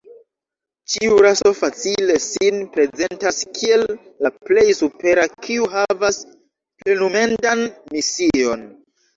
[0.93, 3.85] Ĉiu raso facile sin prezentas kiel
[4.27, 6.19] la plej supera, kiu havas
[6.83, 8.67] plenumendan mision.